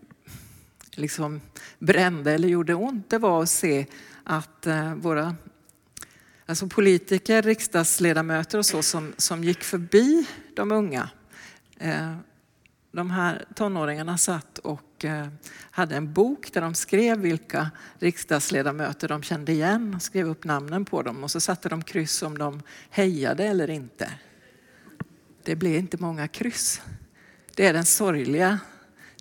liksom 0.90 1.40
brände 1.78 2.32
eller 2.32 2.48
gjorde 2.48 2.74
ont, 2.74 3.10
det 3.10 3.18
var 3.18 3.42
att 3.42 3.50
se 3.50 3.86
att 4.24 4.66
eh, 4.66 4.94
våra 4.94 5.36
Alltså 6.46 6.66
politiker, 6.66 7.42
riksdagsledamöter 7.42 8.58
och 8.58 8.66
så 8.66 8.82
som, 8.82 9.14
som 9.16 9.44
gick 9.44 9.64
förbi 9.64 10.26
de 10.54 10.72
unga. 10.72 11.10
Eh, 11.78 12.16
de 12.92 13.10
här 13.10 13.44
tonåringarna 13.54 14.18
satt 14.18 14.58
och 14.58 15.04
eh, 15.04 15.26
hade 15.70 15.96
en 15.96 16.12
bok 16.12 16.52
där 16.52 16.60
de 16.60 16.74
skrev 16.74 17.18
vilka 17.18 17.70
riksdagsledamöter 17.98 19.08
de 19.08 19.22
kände 19.22 19.52
igen, 19.52 20.00
skrev 20.00 20.28
upp 20.28 20.44
namnen 20.44 20.84
på 20.84 21.02
dem 21.02 21.24
och 21.24 21.30
så 21.30 21.40
satte 21.40 21.68
de 21.68 21.82
kryss 21.82 22.22
om 22.22 22.38
de 22.38 22.62
hejade 22.90 23.44
eller 23.44 23.70
inte. 23.70 24.10
Det 25.42 25.56
blev 25.56 25.74
inte 25.76 25.96
många 25.96 26.28
kryss. 26.28 26.82
Det 27.54 27.66
är 27.66 27.72
den 27.72 27.84
sorgliga 27.84 28.58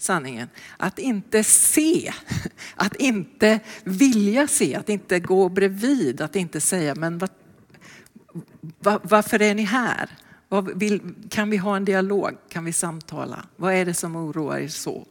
sanningen. 0.03 0.49
Att 0.77 0.99
inte 0.99 1.43
se, 1.43 2.13
att 2.75 2.95
inte 2.95 3.59
vilja 3.83 4.47
se, 4.47 4.75
att 4.75 4.89
inte 4.89 5.19
gå 5.19 5.49
bredvid, 5.49 6.21
att 6.21 6.35
inte 6.35 6.61
säga 6.61 6.95
men 6.95 7.17
var, 7.17 7.29
var, 8.79 8.99
varför 9.03 9.41
är 9.41 9.55
ni 9.55 9.63
här? 9.63 10.09
Vill, 10.75 11.01
kan 11.29 11.49
vi 11.49 11.57
ha 11.57 11.75
en 11.75 11.85
dialog? 11.85 12.37
Kan 12.49 12.65
vi 12.65 12.73
samtala? 12.73 13.45
Vad 13.55 13.73
är 13.73 13.85
det 13.85 13.93
som 13.93 14.15
oroar 14.15 14.57
er 14.57 14.67
så? 14.67 15.07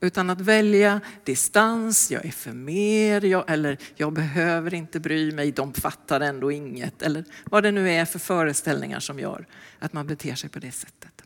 Utan 0.00 0.30
att 0.30 0.40
välja 0.40 1.00
distans, 1.24 2.10
jag 2.10 2.24
är 2.24 2.30
för 2.30 2.52
mer, 2.52 3.24
jag, 3.24 3.50
eller 3.50 3.78
jag 3.96 4.12
behöver 4.12 4.74
inte 4.74 5.00
bry 5.00 5.32
mig, 5.32 5.52
de 5.52 5.72
fattar 5.72 6.20
ändå 6.20 6.52
inget. 6.52 7.02
Eller 7.02 7.24
vad 7.44 7.62
det 7.62 7.70
nu 7.70 7.90
är 7.90 8.04
för 8.04 8.18
föreställningar 8.18 9.00
som 9.00 9.18
gör 9.18 9.46
att 9.78 9.92
man 9.92 10.06
beter 10.06 10.34
sig 10.34 10.50
på 10.50 10.58
det 10.58 10.72
sättet. 10.72 11.22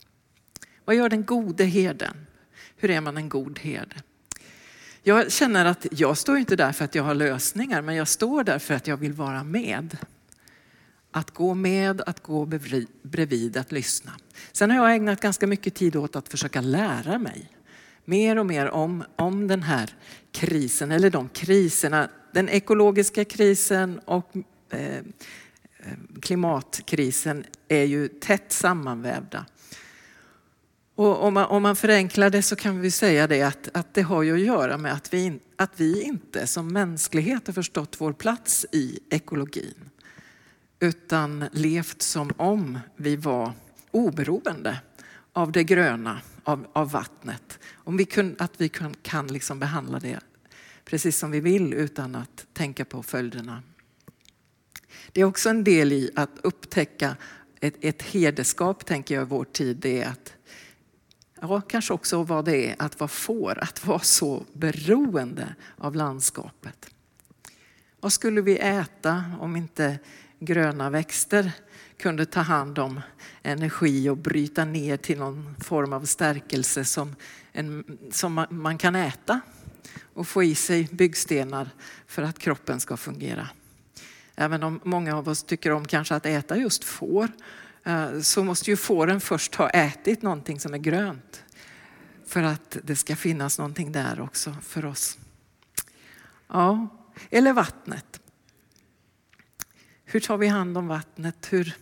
Vad 0.84 0.96
gör 0.96 1.08
den 1.08 1.24
gode 1.24 1.64
herden? 1.64 2.26
Hur 2.84 2.90
är 2.90 3.00
man 3.00 3.16
en 3.16 3.28
god 3.28 3.58
herde? 3.58 3.96
Jag 5.02 5.32
känner 5.32 5.64
att 5.64 5.86
jag 5.90 6.18
står 6.18 6.38
inte 6.38 6.56
där 6.56 6.72
för 6.72 6.84
att 6.84 6.94
jag 6.94 7.02
har 7.02 7.14
lösningar, 7.14 7.82
men 7.82 7.94
jag 7.94 8.08
står 8.08 8.44
där 8.44 8.58
för 8.58 8.74
att 8.74 8.86
jag 8.86 8.96
vill 8.96 9.12
vara 9.12 9.44
med. 9.44 9.96
Att 11.10 11.30
gå 11.30 11.54
med, 11.54 12.00
att 12.00 12.22
gå 12.22 12.46
bredvid, 13.02 13.56
att 13.56 13.72
lyssna. 13.72 14.12
Sen 14.52 14.70
har 14.70 14.76
jag 14.88 14.96
ägnat 14.96 15.20
ganska 15.20 15.46
mycket 15.46 15.74
tid 15.74 15.96
åt 15.96 16.16
att 16.16 16.28
försöka 16.28 16.60
lära 16.60 17.18
mig 17.18 17.50
mer 18.04 18.38
och 18.38 18.46
mer 18.46 18.70
om, 18.70 19.04
om 19.16 19.48
den 19.48 19.62
här 19.62 19.90
krisen, 20.32 20.90
eller 20.90 21.10
de 21.10 21.28
kriserna. 21.28 22.08
Den 22.32 22.48
ekologiska 22.48 23.24
krisen 23.24 23.98
och 23.98 24.36
eh, 24.70 24.80
eh 24.80 25.02
klimatkrisen 26.22 27.44
är 27.68 27.84
ju 27.84 28.08
tätt 28.08 28.52
sammanvävda. 28.52 29.46
Och 30.94 31.22
om, 31.22 31.34
man, 31.34 31.44
om 31.46 31.62
man 31.62 31.76
förenklar 31.76 32.30
det 32.30 32.42
så 32.42 32.56
kan 32.56 32.80
vi 32.80 32.90
säga 32.90 33.26
det 33.26 33.42
att, 33.42 33.68
att 33.72 33.94
det 33.94 34.02
har 34.02 34.22
ju 34.22 34.34
att 34.34 34.40
göra 34.40 34.78
med 34.78 34.92
att 34.92 35.14
vi, 35.14 35.38
att 35.56 35.80
vi 35.80 36.02
inte 36.02 36.46
som 36.46 36.72
mänsklighet 36.72 37.46
har 37.46 37.54
förstått 37.54 38.00
vår 38.00 38.12
plats 38.12 38.66
i 38.72 38.98
ekologin. 39.10 39.90
Utan 40.80 41.44
levt 41.52 42.02
som 42.02 42.30
om 42.36 42.78
vi 42.96 43.16
var 43.16 43.52
oberoende 43.90 44.80
av 45.32 45.52
det 45.52 45.64
gröna, 45.64 46.20
av, 46.44 46.66
av 46.72 46.90
vattnet. 46.90 47.58
Om 47.72 47.96
vi 47.96 48.04
kun, 48.04 48.36
att 48.38 48.52
vi 48.56 48.68
kan, 48.68 48.94
kan 49.02 49.26
liksom 49.26 49.58
behandla 49.58 49.98
det 49.98 50.20
precis 50.84 51.18
som 51.18 51.30
vi 51.30 51.40
vill 51.40 51.74
utan 51.74 52.14
att 52.14 52.46
tänka 52.52 52.84
på 52.84 53.02
följderna. 53.02 53.62
Det 55.12 55.20
är 55.20 55.24
också 55.24 55.48
en 55.48 55.64
del 55.64 55.92
i 55.92 56.10
att 56.14 56.30
upptäcka 56.42 57.16
ett, 57.60 57.74
ett 57.80 58.02
hederskap, 58.02 58.86
tänker 58.86 59.14
jag, 59.14 59.22
i 59.22 59.28
vår 59.28 59.44
tid. 59.44 59.76
Det 59.76 60.02
är 60.02 60.08
att 60.08 60.32
ja, 61.48 61.60
kanske 61.60 61.92
också 61.92 62.22
vad 62.22 62.44
det 62.44 62.70
är 62.70 62.76
att 62.78 63.00
vara 63.00 63.08
får, 63.08 63.58
att 63.62 63.86
vara 63.86 63.98
så 63.98 64.44
beroende 64.52 65.54
av 65.78 65.94
landskapet. 65.94 66.90
Vad 68.00 68.12
skulle 68.12 68.40
vi 68.40 68.58
äta 68.58 69.24
om 69.40 69.56
inte 69.56 69.98
gröna 70.38 70.90
växter 70.90 71.52
kunde 71.96 72.26
ta 72.26 72.40
hand 72.40 72.78
om 72.78 73.00
energi 73.42 74.08
och 74.08 74.16
bryta 74.16 74.64
ner 74.64 74.96
till 74.96 75.18
någon 75.18 75.56
form 75.60 75.92
av 75.92 76.04
stärkelse 76.04 76.84
som, 76.84 77.16
en, 77.52 77.98
som 78.10 78.46
man 78.50 78.78
kan 78.78 78.94
äta 78.94 79.40
och 80.14 80.28
få 80.28 80.42
i 80.42 80.54
sig 80.54 80.88
byggstenar 80.92 81.70
för 82.06 82.22
att 82.22 82.38
kroppen 82.38 82.80
ska 82.80 82.96
fungera. 82.96 83.48
Även 84.36 84.62
om 84.62 84.80
många 84.84 85.16
av 85.16 85.28
oss 85.28 85.42
tycker 85.42 85.70
om 85.70 85.84
kanske 85.84 86.14
att 86.14 86.26
äta 86.26 86.56
just 86.56 86.84
får 86.84 87.28
Eh, 87.84 88.20
så 88.20 88.44
måste 88.44 88.70
ju 88.70 88.76
fåren 88.76 89.20
först 89.20 89.54
ha 89.54 89.70
ätit 89.70 90.22
någonting 90.22 90.60
som 90.60 90.74
är 90.74 90.78
grönt 90.78 91.44
för 92.26 92.42
att 92.42 92.76
det 92.82 92.96
ska 92.96 93.16
finnas 93.16 93.58
någonting 93.58 93.92
där 93.92 94.20
också 94.20 94.56
för 94.62 94.84
oss. 94.84 95.18
Ja, 96.48 96.88
eller 97.30 97.52
vattnet. 97.52 98.20
Hur 100.04 100.20
tar 100.20 100.36
vi 100.36 100.46
hand 100.46 100.78
om 100.78 100.88
vattnet? 100.88 101.46
Hur, 101.50 101.76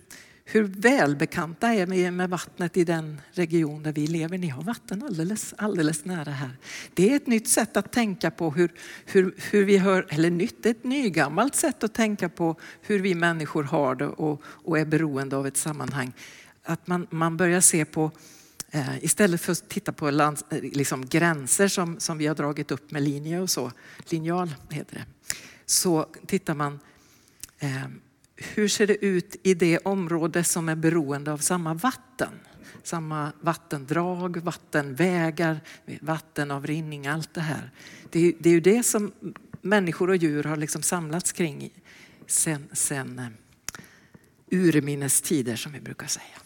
hur 0.55 0.63
välbekanta 0.63 1.69
är 1.69 1.87
vi 1.87 2.11
med 2.11 2.31
vattnet 2.31 2.77
i 2.77 2.85
den 2.85 3.21
region 3.31 3.83
där 3.83 3.93
vi 3.93 4.07
lever? 4.07 4.39
Ni 4.39 4.49
har 4.49 4.63
vatten 4.63 5.03
alldeles, 5.03 5.55
alldeles 5.59 6.05
nära 6.05 6.31
här. 6.31 6.57
Det 6.95 7.13
är 7.13 7.17
ett 7.17 7.27
nytt 7.27 7.49
sätt 7.49 7.77
att 7.77 7.93
tänka 7.93 8.31
på 8.31 8.51
hur, 8.51 8.73
hur, 9.05 9.35
hur 9.51 9.65
vi 9.65 9.79
hör, 9.79 10.07
eller 10.09 10.31
nytt, 10.31 10.67
ett 10.67 10.85
nygammalt 10.85 11.55
sätt 11.55 11.85
att 11.85 11.95
tänka 11.95 12.29
på 12.29 12.57
hur 12.83 12.99
vi 12.99 13.15
människor 13.15 13.63
har 13.63 13.95
det 13.95 14.07
och, 14.07 14.43
och 14.45 14.79
är 14.79 14.85
beroende 14.85 15.37
av 15.37 15.47
ett 15.47 15.57
sammanhang. 15.57 16.13
Att 16.63 16.87
man, 16.87 17.07
man 17.11 17.37
börjar 17.37 17.61
se 17.61 17.85
på 17.85 18.11
eh, 18.71 19.05
Istället 19.05 19.41
för 19.41 19.53
att 19.53 19.69
titta 19.69 19.93
på 19.93 20.11
lands, 20.11 20.45
eh, 20.51 20.63
liksom 20.63 21.07
gränser 21.07 21.69
som, 21.69 22.01
som 22.01 22.19
vi 22.19 22.27
har 22.27 22.35
dragit 22.35 22.71
upp 22.71 22.91
med 22.91 23.03
linjer 23.03 23.41
och 23.41 23.51
så, 23.51 23.73
linjal 24.09 24.55
heter 24.71 24.95
det, 24.95 25.35
så 25.67 26.07
tittar 26.27 26.55
man 26.55 26.81
eh, 27.59 27.87
hur 28.55 28.69
ser 28.69 28.87
det 28.87 29.05
ut 29.05 29.37
i 29.43 29.55
det 29.55 29.79
område 29.79 30.45
som 30.45 30.69
är 30.69 30.77
beroende 30.77 31.33
av 31.33 31.39
samma 31.39 31.75
vatten? 31.75 32.33
Samma 32.83 33.33
vattendrag, 33.41 34.37
vattenvägar, 34.37 35.61
vattenavrinning, 36.01 37.07
allt 37.07 37.35
det 37.35 37.41
här. 37.41 37.71
Det 38.11 38.21
är, 38.21 38.33
det 38.39 38.49
är 38.49 38.55
ju 38.55 38.61
det 38.61 38.83
som 38.83 39.13
människor 39.61 40.11
och 40.11 40.17
djur 40.17 40.45
har 40.45 40.57
liksom 40.57 40.83
samlats 40.83 41.33
kring 41.33 41.71
sen, 42.27 42.69
sen 42.73 43.19
eh, 43.19 43.27
urminnes 44.51 45.21
tider 45.21 45.57
som 45.57 45.73
vi 45.73 45.81
brukar 45.81 46.07
säga. 46.07 46.39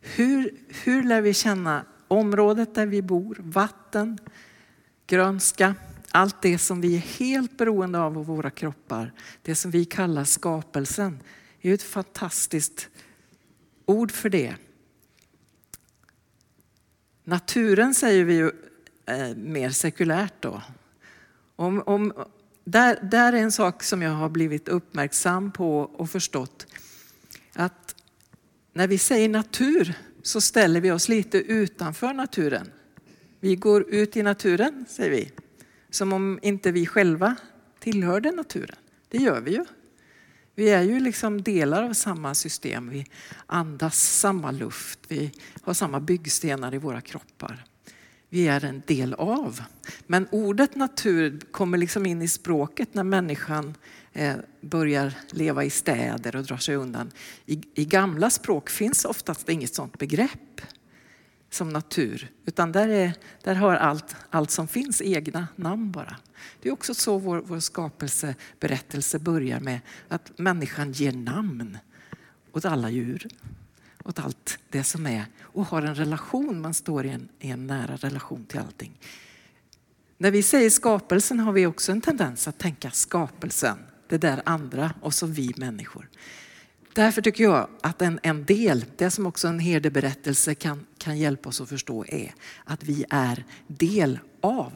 Hur, 0.00 0.50
hur 0.84 1.02
lär 1.02 1.20
vi 1.20 1.34
känna 1.34 1.84
området 2.08 2.74
där 2.74 2.86
vi 2.86 3.02
bor, 3.02 3.36
vatten, 3.40 4.18
grönska, 5.06 5.74
allt 6.16 6.42
det 6.42 6.58
som 6.58 6.80
vi 6.80 6.96
är 6.96 7.00
helt 7.00 7.56
beroende 7.56 7.98
av 7.98 8.18
och 8.18 8.26
våra 8.26 8.50
kroppar, 8.50 9.12
det 9.42 9.54
som 9.54 9.70
vi 9.70 9.84
kallar 9.84 10.24
skapelsen, 10.24 11.20
är 11.60 11.74
ett 11.74 11.82
fantastiskt 11.82 12.88
ord 13.84 14.12
för 14.12 14.28
det. 14.28 14.54
Naturen 17.24 17.94
säger 17.94 18.24
vi 18.24 18.34
ju 18.34 18.50
eh, 19.06 19.36
mer 19.36 19.70
sekulärt 19.70 20.34
då. 20.40 20.62
Om, 21.56 21.82
om, 21.86 22.12
där, 22.64 22.98
där 23.02 23.32
är 23.32 23.36
en 23.36 23.52
sak 23.52 23.82
som 23.82 24.02
jag 24.02 24.10
har 24.10 24.28
blivit 24.28 24.68
uppmärksam 24.68 25.52
på 25.52 25.80
och 25.80 26.10
förstått. 26.10 26.66
Att 27.52 27.94
när 28.72 28.88
vi 28.88 28.98
säger 28.98 29.28
natur 29.28 29.94
så 30.22 30.40
ställer 30.40 30.80
vi 30.80 30.90
oss 30.90 31.08
lite 31.08 31.38
utanför 31.38 32.12
naturen. 32.12 32.70
Vi 33.40 33.56
går 33.56 33.90
ut 33.90 34.16
i 34.16 34.22
naturen, 34.22 34.86
säger 34.88 35.10
vi. 35.10 35.32
Som 35.96 36.12
om 36.12 36.38
inte 36.42 36.72
vi 36.72 36.86
själva 36.86 37.36
tillhörde 37.78 38.30
naturen. 38.30 38.76
Det 39.08 39.18
gör 39.18 39.40
vi 39.40 39.50
ju. 39.50 39.64
Vi 40.54 40.70
är 40.70 40.82
ju 40.82 41.00
liksom 41.00 41.42
delar 41.42 41.82
av 41.82 41.92
samma 41.92 42.34
system. 42.34 42.90
Vi 42.90 43.06
andas 43.46 44.00
samma 44.00 44.50
luft. 44.50 44.98
Vi 45.08 45.32
har 45.62 45.74
samma 45.74 46.00
byggstenar 46.00 46.74
i 46.74 46.78
våra 46.78 47.00
kroppar. 47.00 47.64
Vi 48.28 48.48
är 48.48 48.64
en 48.64 48.82
del 48.86 49.14
av. 49.14 49.60
Men 50.06 50.28
ordet 50.30 50.74
natur 50.74 51.40
kommer 51.50 51.78
liksom 51.78 52.06
in 52.06 52.22
i 52.22 52.28
språket 52.28 52.94
när 52.94 53.04
människan 53.04 53.74
eh, 54.12 54.34
börjar 54.60 55.14
leva 55.30 55.64
i 55.64 55.70
städer 55.70 56.36
och 56.36 56.44
drar 56.44 56.56
sig 56.56 56.74
undan. 56.74 57.10
I, 57.46 57.62
I 57.74 57.84
gamla 57.84 58.30
språk 58.30 58.70
finns 58.70 59.04
oftast 59.04 59.48
inget 59.48 59.74
sådant 59.74 59.98
begrepp 59.98 60.60
som 61.56 61.68
natur, 61.68 62.30
utan 62.44 62.72
där, 62.72 62.88
är, 62.88 63.12
där 63.42 63.54
har 63.54 63.74
allt, 63.74 64.16
allt 64.30 64.50
som 64.50 64.68
finns 64.68 65.02
egna 65.02 65.48
namn 65.56 65.90
bara. 65.92 66.16
Det 66.62 66.68
är 66.68 66.72
också 66.72 66.94
så 66.94 67.18
vår, 67.18 67.42
vår 67.46 67.60
skapelseberättelse 67.60 69.18
börjar 69.18 69.60
med 69.60 69.80
att 70.08 70.38
människan 70.38 70.92
ger 70.92 71.12
namn 71.12 71.78
åt 72.52 72.64
alla 72.64 72.90
djur, 72.90 73.28
åt 74.04 74.18
allt 74.18 74.58
det 74.70 74.84
som 74.84 75.06
är 75.06 75.24
och 75.40 75.66
har 75.66 75.82
en 75.82 75.94
relation, 75.94 76.60
man 76.60 76.74
står 76.74 77.06
i 77.06 77.10
en, 77.10 77.28
i 77.40 77.50
en 77.50 77.66
nära 77.66 77.96
relation 77.96 78.44
till 78.44 78.58
allting. 78.58 79.00
När 80.18 80.30
vi 80.30 80.42
säger 80.42 80.70
skapelsen 80.70 81.40
har 81.40 81.52
vi 81.52 81.66
också 81.66 81.92
en 81.92 82.00
tendens 82.00 82.48
att 82.48 82.58
tänka 82.58 82.90
skapelsen, 82.90 83.78
det 84.08 84.18
där 84.18 84.42
andra 84.44 84.94
och 85.00 85.14
så 85.14 85.26
vi 85.26 85.54
människor. 85.56 86.08
Därför 86.96 87.22
tycker 87.22 87.44
jag 87.44 87.68
att 87.80 88.02
en, 88.02 88.20
en 88.22 88.44
del, 88.44 88.84
det 88.96 89.10
som 89.10 89.26
också 89.26 89.48
en 89.48 89.58
herdeberättelse 89.58 90.54
kan, 90.54 90.86
kan 90.98 91.18
hjälpa 91.18 91.48
oss 91.48 91.60
att 91.60 91.68
förstå 91.68 92.04
är 92.08 92.34
att 92.64 92.84
vi 92.84 93.04
är 93.10 93.44
del 93.66 94.18
av 94.40 94.72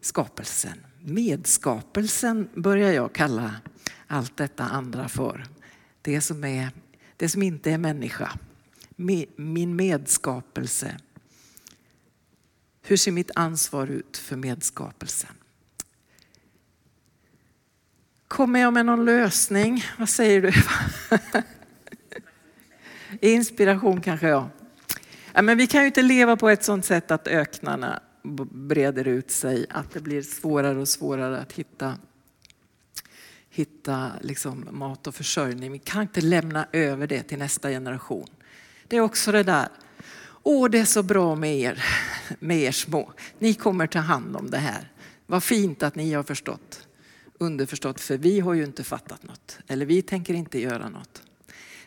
skapelsen. 0.00 0.86
Medskapelsen 1.00 2.48
börjar 2.54 2.92
jag 2.92 3.12
kalla 3.12 3.54
allt 4.06 4.36
detta 4.36 4.64
andra 4.64 5.08
för. 5.08 5.46
Det 6.02 6.20
som, 6.20 6.44
är, 6.44 6.70
det 7.16 7.28
som 7.28 7.42
inte 7.42 7.70
är 7.70 7.78
människa. 7.78 8.38
Min 9.36 9.76
medskapelse. 9.76 10.96
Hur 12.82 12.96
ser 12.96 13.12
mitt 13.12 13.30
ansvar 13.34 13.86
ut 13.86 14.16
för 14.16 14.36
medskapelsen? 14.36 15.30
Kommer 18.34 18.60
jag 18.60 18.72
med 18.72 18.86
någon 18.86 19.04
lösning? 19.04 19.84
Vad 19.98 20.08
säger 20.08 20.42
du? 20.42 20.52
Inspiration 23.28 24.00
kanske 24.00 24.28
ja. 24.28 24.50
ja. 25.32 25.42
Men 25.42 25.58
vi 25.58 25.66
kan 25.66 25.80
ju 25.80 25.86
inte 25.86 26.02
leva 26.02 26.36
på 26.36 26.48
ett 26.48 26.64
sådant 26.64 26.84
sätt 26.84 27.10
att 27.10 27.28
öknarna 27.28 28.00
breder 28.50 29.08
ut 29.08 29.30
sig, 29.30 29.66
att 29.70 29.92
det 29.92 30.00
blir 30.00 30.22
svårare 30.22 30.78
och 30.78 30.88
svårare 30.88 31.38
att 31.38 31.52
hitta, 31.52 31.94
hitta 33.50 34.10
liksom 34.20 34.68
mat 34.70 35.06
och 35.06 35.14
försörjning. 35.14 35.72
Vi 35.72 35.78
kan 35.78 36.02
inte 36.02 36.20
lämna 36.20 36.66
över 36.72 37.06
det 37.06 37.22
till 37.22 37.38
nästa 37.38 37.68
generation. 37.68 38.28
Det 38.88 38.96
är 38.96 39.00
också 39.00 39.32
det 39.32 39.42
där, 39.42 39.68
åh 40.42 40.70
det 40.70 40.78
är 40.78 40.84
så 40.84 41.02
bra 41.02 41.34
med 41.34 41.58
er, 41.58 41.84
med 42.38 42.58
er 42.58 42.72
små. 42.72 43.12
Ni 43.38 43.54
kommer 43.54 43.86
ta 43.86 43.98
hand 43.98 44.36
om 44.36 44.50
det 44.50 44.58
här. 44.58 44.92
Vad 45.26 45.44
fint 45.44 45.82
att 45.82 45.94
ni 45.94 46.12
har 46.12 46.22
förstått. 46.22 46.83
Underförstått, 47.38 48.00
för 48.00 48.18
vi 48.18 48.40
har 48.40 48.54
ju 48.54 48.64
inte 48.64 48.84
fattat 48.84 49.22
något. 49.22 49.58
Eller 49.66 49.86
vi 49.86 50.02
tänker 50.02 50.34
inte 50.34 50.60
göra 50.60 50.88
något. 50.88 51.22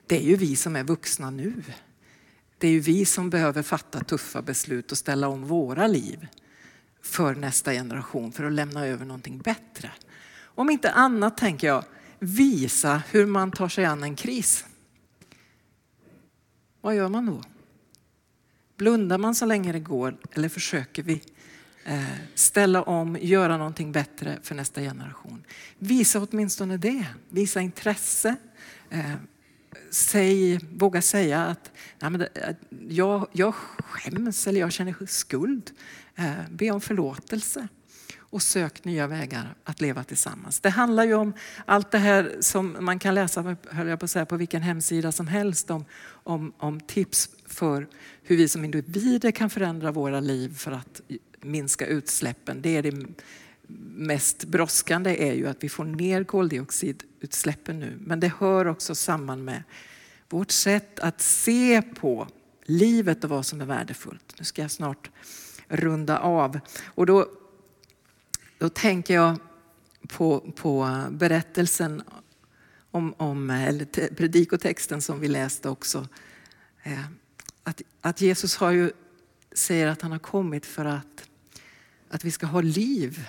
Det 0.07 0.17
är 0.17 0.21
ju 0.21 0.35
vi 0.35 0.55
som 0.55 0.75
är 0.75 0.83
vuxna 0.83 1.29
nu. 1.29 1.63
Det 2.57 2.67
är 2.67 2.71
ju 2.71 2.79
vi 2.79 3.05
som 3.05 3.29
behöver 3.29 3.63
fatta 3.63 4.03
tuffa 4.03 4.41
beslut 4.41 4.91
och 4.91 4.97
ställa 4.97 5.27
om 5.27 5.45
våra 5.45 5.87
liv 5.87 6.27
för 7.01 7.35
nästa 7.35 7.71
generation 7.71 8.31
för 8.31 8.43
att 8.43 8.53
lämna 8.53 8.85
över 8.85 9.05
någonting 9.05 9.37
bättre. 9.37 9.91
Om 10.41 10.69
inte 10.69 10.91
annat 10.91 11.37
tänker 11.37 11.67
jag 11.67 11.83
visa 12.19 13.01
hur 13.11 13.25
man 13.25 13.51
tar 13.51 13.69
sig 13.69 13.85
an 13.85 14.03
en 14.03 14.15
kris. 14.15 14.65
Vad 16.81 16.95
gör 16.95 17.09
man 17.09 17.25
då? 17.25 17.41
Blundar 18.77 19.17
man 19.17 19.35
så 19.35 19.45
länge 19.45 19.71
det 19.71 19.79
går 19.79 20.17
eller 20.31 20.49
försöker 20.49 21.03
vi 21.03 21.21
Eh, 21.87 22.03
ställa 22.35 22.81
om, 22.81 23.17
göra 23.21 23.57
någonting 23.57 23.91
bättre 23.91 24.39
för 24.43 24.55
nästa 24.55 24.81
generation? 24.81 25.43
Visa 25.79 26.19
åtminstone 26.19 26.77
det. 26.77 27.05
Visa 27.29 27.61
intresse. 27.61 28.35
Eh, 28.89 29.11
säg, 29.91 30.59
våga 30.71 31.01
säga 31.01 31.45
att 31.45 31.71
nej 31.99 32.11
men 32.11 32.21
eh, 32.21 32.27
jag, 32.89 33.27
jag 33.31 33.53
skäms 33.55 34.47
eller 34.47 34.59
jag 34.59 34.71
känner 34.71 35.05
skuld. 35.05 35.71
Be 36.49 36.71
om 36.71 36.81
förlåtelse 36.81 37.67
och 38.19 38.41
sök 38.41 38.83
nya 38.83 39.07
vägar 39.07 39.55
att 39.63 39.81
leva 39.81 40.03
tillsammans. 40.03 40.59
Det 40.59 40.69
handlar 40.69 41.03
ju 41.03 41.13
om 41.13 41.33
allt 41.65 41.91
det 41.91 41.97
här 41.97 42.37
som 42.39 42.77
man 42.79 42.99
kan 42.99 43.15
läsa 43.15 43.55
höll 43.69 43.87
jag 43.87 43.99
på, 43.99 44.05
att 44.05 44.11
säga, 44.11 44.25
på 44.25 44.37
vilken 44.37 44.61
hemsida 44.61 45.11
som 45.11 45.27
helst 45.27 45.69
om, 45.71 45.85
om, 46.07 46.53
om 46.57 46.79
tips 46.79 47.29
för 47.45 47.87
hur 48.23 48.37
vi 48.37 48.47
som 48.47 48.65
individer 48.65 49.31
kan 49.31 49.49
förändra 49.49 49.91
våra 49.91 50.19
liv 50.19 50.57
för 50.57 50.71
att 50.71 51.01
minska 51.41 51.85
utsläppen. 51.85 52.61
Det 52.61 52.77
är 52.77 52.83
det 52.83 53.05
mest 53.95 54.43
brådskande 54.45 55.29
är 55.29 55.33
ju 55.33 55.47
att 55.47 55.63
vi 55.63 55.69
får 55.69 55.83
ner 55.83 56.23
koldioxidutsläppen 56.23 57.79
nu. 57.79 57.97
Men 58.01 58.19
det 58.19 58.31
hör 58.39 58.67
också 58.67 58.95
samman 58.95 59.43
med 59.43 59.63
vårt 60.29 60.51
sätt 60.51 60.99
att 60.99 61.21
se 61.21 61.81
på 61.81 62.27
livet 62.63 63.23
och 63.23 63.29
vad 63.29 63.45
som 63.45 63.61
är 63.61 63.65
värdefullt. 63.65 64.33
Nu 64.39 64.45
ska 64.45 64.61
jag 64.61 64.71
snart 64.71 65.09
runda 65.67 66.19
av. 66.19 66.59
Och 66.85 67.05
då, 67.05 67.27
då 68.57 68.69
tänker 68.69 69.13
jag 69.13 69.37
på, 70.07 70.51
på 70.55 71.01
berättelsen 71.09 72.03
om, 72.91 73.13
om 73.17 73.49
eller 73.49 74.15
predikotexten 74.15 75.01
som 75.01 75.19
vi 75.19 75.27
läste 75.27 75.69
också. 75.69 76.07
Eh, 76.83 77.05
att, 77.63 77.81
att 78.01 78.21
Jesus 78.21 78.55
har 78.55 78.71
ju, 78.71 78.91
säger 79.51 79.87
att 79.87 80.01
han 80.01 80.11
har 80.11 80.19
kommit 80.19 80.65
för 80.65 80.85
att, 80.85 81.26
att 82.09 82.25
vi 82.25 82.31
ska 82.31 82.45
ha 82.45 82.61
liv 82.61 83.27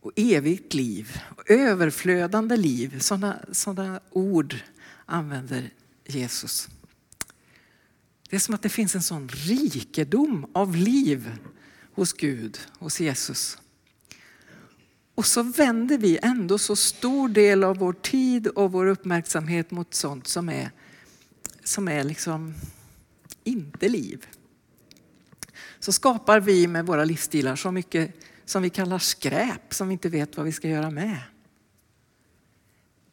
och 0.00 0.12
evigt 0.16 0.74
liv, 0.74 1.20
och 1.36 1.50
överflödande 1.50 2.56
liv. 2.56 2.98
Sådana, 2.98 3.38
såna 3.52 4.00
ord 4.10 4.56
använder 5.06 5.70
Jesus. 6.06 6.68
Det 8.30 8.36
är 8.36 8.40
som 8.40 8.54
att 8.54 8.62
det 8.62 8.68
finns 8.68 8.94
en 8.94 9.02
sån 9.02 9.28
rikedom 9.28 10.46
av 10.52 10.76
liv 10.76 11.32
hos 11.94 12.12
Gud, 12.12 12.58
hos 12.78 13.00
Jesus. 13.00 13.58
Och 15.14 15.26
så 15.26 15.42
vänder 15.42 15.98
vi 15.98 16.18
ändå 16.22 16.58
så 16.58 16.76
stor 16.76 17.28
del 17.28 17.64
av 17.64 17.76
vår 17.76 17.92
tid 17.92 18.46
och 18.46 18.72
vår 18.72 18.86
uppmärksamhet 18.86 19.70
mot 19.70 19.94
sånt 19.94 20.26
som 20.26 20.48
är, 20.48 20.70
som 21.64 21.88
är 21.88 22.04
liksom 22.04 22.54
inte 23.44 23.88
liv. 23.88 24.26
Så 25.82 25.92
skapar 25.92 26.40
vi 26.40 26.66
med 26.66 26.86
våra 26.86 27.04
livsstilar 27.04 27.56
så 27.56 27.72
mycket 27.72 28.14
som 28.44 28.62
vi 28.62 28.70
kallar 28.70 28.98
skräp 28.98 29.74
som 29.74 29.88
vi 29.88 29.92
inte 29.92 30.08
vet 30.08 30.36
vad 30.36 30.46
vi 30.46 30.52
ska 30.52 30.68
göra 30.68 30.90
med. 30.90 31.18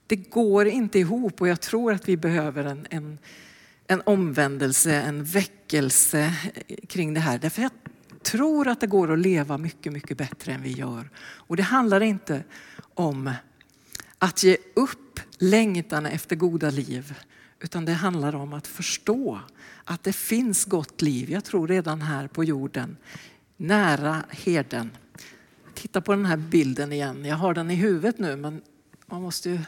Det 0.07 0.15
går 0.15 0.67
inte 0.67 0.99
ihop 0.99 1.41
och 1.41 1.47
jag 1.47 1.61
tror 1.61 1.93
att 1.93 2.09
vi 2.09 2.17
behöver 2.17 2.63
en, 2.63 2.87
en, 2.89 3.17
en 3.87 4.01
omvändelse, 4.05 4.93
en 4.93 5.23
väckelse 5.23 6.33
kring 6.87 7.13
det 7.13 7.19
här. 7.19 7.39
Därför 7.39 7.61
jag 7.61 7.71
tror 8.23 8.67
att 8.67 8.81
det 8.81 8.87
går 8.87 9.13
att 9.13 9.19
leva 9.19 9.57
mycket, 9.57 9.93
mycket 9.93 10.17
bättre 10.17 10.53
än 10.53 10.61
vi 10.61 10.71
gör. 10.71 11.09
Och 11.19 11.57
det 11.57 11.63
handlar 11.63 12.01
inte 12.01 12.43
om 12.93 13.31
att 14.17 14.43
ge 14.43 14.57
upp 14.73 15.19
längtan 15.37 16.05
efter 16.05 16.35
goda 16.35 16.69
liv, 16.69 17.13
utan 17.59 17.85
det 17.85 17.93
handlar 17.93 18.35
om 18.35 18.53
att 18.53 18.67
förstå 18.67 19.39
att 19.83 20.03
det 20.03 20.13
finns 20.13 20.65
gott 20.65 21.01
liv. 21.01 21.31
Jag 21.31 21.43
tror 21.43 21.67
redan 21.67 22.01
här 22.01 22.27
på 22.27 22.43
jorden, 22.43 22.97
nära 23.57 24.23
herden. 24.29 24.91
Titta 25.73 26.01
på 26.01 26.11
den 26.11 26.25
här 26.25 26.37
bilden 26.37 26.93
igen. 26.93 27.25
Jag 27.25 27.35
har 27.35 27.53
den 27.53 27.71
i 27.71 27.75
huvudet 27.75 28.19
nu, 28.19 28.35
men 28.35 28.61
man 29.05 29.21
måste 29.21 29.49
ju... 29.49 29.59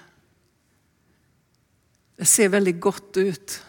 Det 2.16 2.26
ser 2.26 2.50
väldigt 2.50 2.80
gott 2.80 3.18
ut 3.18 3.64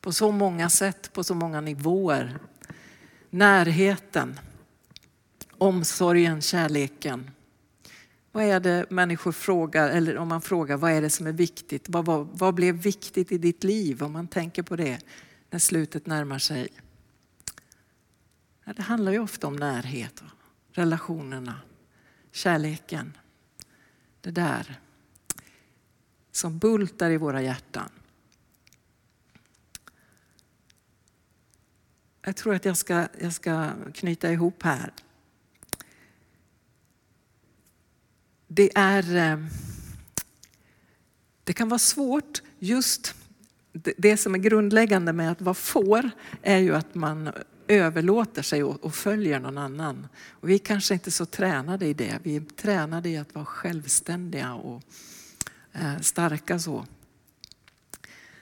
på 0.00 0.12
så 0.12 0.30
många 0.30 0.70
sätt, 0.70 1.12
på 1.12 1.24
så 1.24 1.34
många 1.34 1.60
nivåer. 1.60 2.38
Närheten, 3.30 4.40
omsorgen, 5.58 6.42
kärleken. 6.42 7.30
Vad 8.34 8.44
är 8.44 8.60
det 8.60 8.90
människor 8.90 9.32
frågar, 9.32 9.88
eller 9.88 10.16
om 10.16 10.28
man 10.28 10.42
frågar 10.42 10.76
vad 10.76 10.92
är 10.92 11.02
det 11.02 11.10
som 11.10 11.26
är 11.26 11.32
viktigt? 11.32 11.88
Vad, 11.88 12.04
vad, 12.04 12.26
vad 12.26 12.54
blev 12.54 12.74
viktigt 12.74 13.32
i 13.32 13.38
ditt 13.38 13.64
liv? 13.64 14.02
Om 14.02 14.12
man 14.12 14.28
tänker 14.28 14.62
på 14.62 14.76
det 14.76 14.98
när 15.50 15.58
slutet 15.58 16.06
närmar 16.06 16.38
sig. 16.38 16.68
Ja, 18.64 18.72
det 18.72 18.82
handlar 18.82 19.12
ju 19.12 19.18
ofta 19.18 19.46
om 19.46 19.56
närhet, 19.56 20.22
relationerna, 20.72 21.60
kärleken. 22.32 23.16
Det 24.20 24.30
där 24.30 24.80
som 26.32 26.58
bultar 26.58 27.10
i 27.10 27.16
våra 27.16 27.42
hjärtan. 27.42 27.90
Jag 32.22 32.36
tror 32.36 32.54
att 32.54 32.64
jag 32.64 32.76
ska, 32.76 33.08
jag 33.20 33.32
ska 33.32 33.70
knyta 33.94 34.32
ihop 34.32 34.62
här. 34.62 34.92
Det, 38.56 38.70
är, 38.74 39.16
eh, 39.16 39.38
det 41.44 41.52
kan 41.52 41.68
vara 41.68 41.78
svårt 41.78 42.42
just 42.58 43.14
det 43.96 44.16
som 44.16 44.34
är 44.34 44.38
grundläggande 44.38 45.12
med 45.12 45.32
att 45.32 45.40
vara 45.40 45.54
får 45.54 46.10
är 46.42 46.58
ju 46.58 46.74
att 46.74 46.94
man 46.94 47.30
överlåter 47.68 48.42
sig 48.42 48.64
och 48.64 48.94
följer 48.94 49.40
någon 49.40 49.58
annan. 49.58 50.06
Och 50.30 50.48
vi 50.48 50.58
kanske 50.58 50.94
inte 50.94 51.08
är 51.08 51.12
så 51.12 51.26
tränade 51.26 51.86
i 51.86 51.94
det. 51.94 52.18
Vi 52.22 52.36
är 52.36 52.40
tränade 52.40 53.08
i 53.08 53.16
att 53.16 53.34
vara 53.34 53.44
självständiga 53.44 54.54
och 54.54 54.82
eh, 55.72 55.98
starka 56.00 56.58
så. 56.58 56.86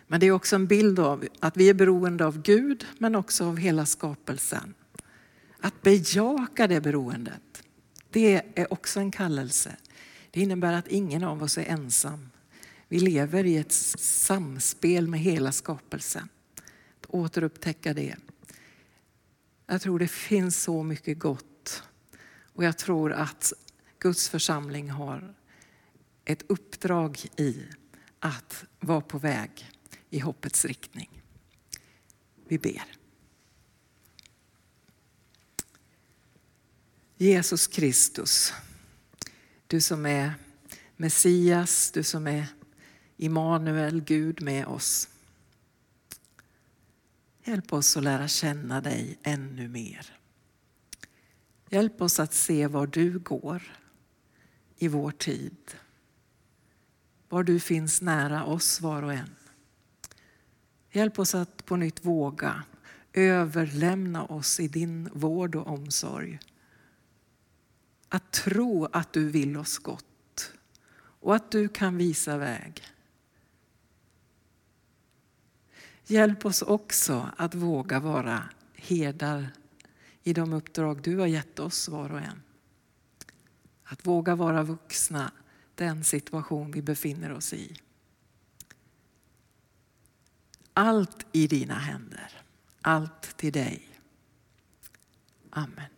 Men 0.06 0.20
det 0.20 0.26
är 0.26 0.32
också 0.32 0.56
en 0.56 0.66
bild 0.66 0.98
av 0.98 1.24
att 1.40 1.56
vi 1.56 1.68
är 1.68 1.74
beroende 1.74 2.26
av 2.26 2.42
Gud 2.42 2.86
men 2.98 3.14
också 3.14 3.46
av 3.46 3.56
hela 3.56 3.86
skapelsen. 3.86 4.74
Att 5.60 5.82
bejaka 5.82 6.66
det 6.66 6.80
beroendet, 6.80 7.62
det 8.10 8.42
är 8.54 8.72
också 8.72 9.00
en 9.00 9.10
kallelse. 9.10 9.76
Det 10.32 10.40
innebär 10.40 10.72
att 10.72 10.88
ingen 10.88 11.24
av 11.24 11.42
oss 11.42 11.58
är 11.58 11.64
ensam. 11.64 12.28
Vi 12.88 13.00
lever 13.00 13.44
i 13.44 13.56
ett 13.56 13.72
samspel 13.72 15.08
med 15.08 15.20
hela 15.20 15.52
skapelsen. 15.52 16.28
Att 17.00 17.06
återupptäcka 17.08 17.94
det. 17.94 18.16
Jag 19.66 19.82
tror 19.82 19.98
det 19.98 20.08
finns 20.08 20.62
så 20.62 20.82
mycket 20.82 21.18
gott 21.18 21.82
och 22.54 22.64
jag 22.64 22.78
tror 22.78 23.12
att 23.12 23.52
Guds 23.98 24.28
församling 24.28 24.90
har 24.90 25.34
ett 26.24 26.42
uppdrag 26.48 27.26
i 27.36 27.62
att 28.18 28.64
vara 28.80 29.00
på 29.00 29.18
väg 29.18 29.70
i 30.10 30.18
hoppets 30.18 30.64
riktning. 30.64 31.22
Vi 32.48 32.58
ber. 32.58 32.84
Jesus 37.16 37.66
Kristus, 37.66 38.52
du 39.72 39.80
som 39.80 40.06
är 40.06 40.34
Messias, 40.96 41.90
du 41.90 42.02
som 42.02 42.26
är 42.26 42.46
Immanuel, 43.16 44.00
Gud 44.00 44.42
med 44.42 44.66
oss. 44.66 45.08
Hjälp 47.44 47.72
oss 47.72 47.96
att 47.96 48.02
lära 48.02 48.28
känna 48.28 48.80
dig 48.80 49.18
ännu 49.22 49.68
mer. 49.68 50.18
Hjälp 51.70 52.02
oss 52.02 52.20
att 52.20 52.34
se 52.34 52.66
var 52.66 52.86
du 52.86 53.18
går 53.18 53.62
i 54.76 54.88
vår 54.88 55.10
tid. 55.10 55.74
Var 57.28 57.42
du 57.42 57.60
finns 57.60 58.02
nära 58.02 58.44
oss 58.44 58.80
var 58.80 59.02
och 59.02 59.12
en. 59.12 59.36
Hjälp 60.90 61.18
oss 61.18 61.34
att 61.34 61.64
på 61.64 61.76
nytt 61.76 62.04
våga 62.04 62.64
överlämna 63.12 64.24
oss 64.24 64.60
i 64.60 64.68
din 64.68 65.10
vård 65.12 65.54
och 65.54 65.66
omsorg. 65.66 66.38
Att 68.14 68.30
tro 68.30 68.84
att 68.92 69.12
du 69.12 69.28
vill 69.28 69.56
oss 69.56 69.78
gott 69.78 70.52
och 70.94 71.34
att 71.34 71.50
du 71.50 71.68
kan 71.68 71.96
visa 71.96 72.38
väg. 72.38 72.82
Hjälp 76.06 76.46
oss 76.46 76.62
också 76.62 77.30
att 77.36 77.54
våga 77.54 78.00
vara 78.00 78.48
herdar 78.74 79.48
i 80.22 80.32
de 80.32 80.52
uppdrag 80.52 81.02
du 81.02 81.18
har 81.18 81.26
gett 81.26 81.58
oss 81.58 81.88
var 81.88 82.12
och 82.12 82.20
en. 82.20 82.42
Att 83.84 84.06
våga 84.06 84.34
vara 84.34 84.62
vuxna 84.62 85.32
den 85.74 86.04
situation 86.04 86.70
vi 86.72 86.82
befinner 86.82 87.32
oss 87.32 87.52
i. 87.52 87.76
Allt 90.74 91.26
i 91.32 91.46
dina 91.46 91.74
händer, 91.74 92.42
allt 92.80 93.36
till 93.36 93.52
dig. 93.52 93.88
Amen. 95.50 95.91